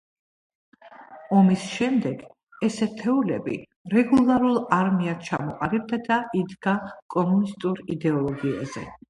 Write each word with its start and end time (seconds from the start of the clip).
ომის 1.39 1.65
შემდეგ 1.73 2.23
ეს 2.67 2.77
ერთეულები 2.85 3.57
რეგულარულ 3.93 4.57
არმიად 4.79 5.23
ჩამოყალიბდა 5.29 6.01
და 6.09 6.19
იდგა 6.43 6.75
კომუნისტური 7.17 7.89
იდეოლოგიაზე. 7.99 8.89